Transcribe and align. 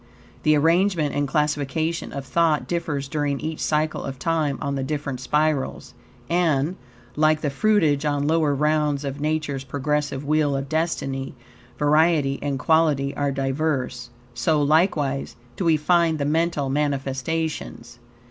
The 0.41 0.55
arrangement 0.57 1.13
and 1.13 1.27
classification 1.27 2.11
of 2.11 2.25
thought 2.25 2.67
differs 2.67 3.07
during 3.07 3.39
each 3.39 3.59
cycle 3.59 4.03
of 4.03 4.17
time 4.17 4.57
on 4.59 4.73
the 4.73 4.81
different 4.83 5.19
spirals, 5.19 5.93
and, 6.27 6.75
like 7.15 7.41
the 7.41 7.51
fruitage 7.51 8.03
on 8.03 8.25
lower 8.25 8.55
rounds 8.55 9.05
of 9.05 9.21
Nature's 9.21 9.63
progressive 9.63 10.25
wheel 10.25 10.55
of 10.57 10.67
destiny, 10.67 11.35
variety 11.77 12.39
and 12.41 12.57
quality 12.57 13.15
are 13.15 13.31
diverse, 13.31 14.09
so, 14.33 14.59
likewise, 14.59 15.35
do 15.55 15.65
we 15.65 15.77
find 15.77 16.17
the 16.17 16.25
mental 16.25 16.67
manifestations. 16.67 17.99